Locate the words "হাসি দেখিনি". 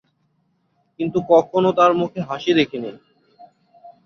2.29-2.91